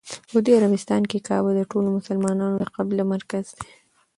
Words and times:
سعودي 0.29 0.51
عربستان 0.57 1.01
کې 1.09 1.25
کعبه 1.27 1.51
د 1.55 1.61
ټولو 1.71 1.87
مسلمانانو 1.97 2.55
د 2.59 2.63
قبله 2.75 3.03
مرکز 3.13 3.45
دی. 3.57 3.63